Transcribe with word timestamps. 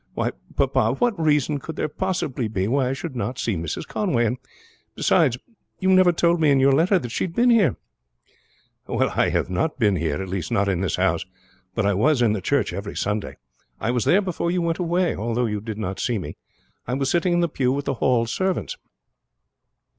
Why, 0.15 0.31
papa, 0.55 0.93
what 0.97 1.19
reason 1.19 1.59
could 1.59 1.75
there 1.75 1.87
possibly 1.87 2.47
be 2.47 2.67
why 2.67 2.89
I 2.89 2.93
should 2.93 3.15
not 3.15 3.37
see 3.37 3.55
Mrs. 3.55 3.85
Conway? 3.87 4.25
And 4.25 4.39
beside, 4.95 5.35
you 5.79 5.89
never 5.91 6.11
told 6.11 6.41
me 6.41 6.49
in 6.49 6.59
your 6.59 6.71
letter 6.71 6.97
that 6.97 7.11
she 7.11 7.25
had 7.25 7.35
been 7.35 7.51
here." 7.51 7.75
"I 8.89 9.29
have 9.29 9.47
not 9.51 9.77
been 9.77 9.97
here 9.97 10.19
at 10.19 10.27
least 10.27 10.51
not 10.51 10.67
in 10.67 10.81
this 10.81 10.95
house; 10.95 11.23
but 11.75 11.85
I 11.85 11.93
was 11.93 12.23
in 12.23 12.33
the 12.33 12.41
church 12.41 12.73
every 12.73 12.95
Sunday. 12.97 13.37
I 13.79 13.91
was 13.91 14.05
there 14.05 14.23
before 14.23 14.49
you 14.49 14.63
went 14.63 14.79
away, 14.79 15.15
although 15.15 15.45
you 15.45 15.61
did 15.61 15.77
not 15.77 15.99
see 15.99 16.17
me. 16.17 16.35
I 16.87 16.95
was 16.95 17.11
sitting 17.11 17.33
in 17.33 17.41
the 17.41 17.47
pew 17.47 17.71
with 17.71 17.85
the 17.85 17.93
Hall 18.01 18.25
servants." 18.25 18.77